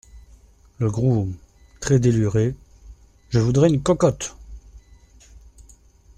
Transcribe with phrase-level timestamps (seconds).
[0.79, 1.35] Le Groom,
[1.79, 2.55] très déluré.—
[3.29, 4.35] Je voudrais une cocotte…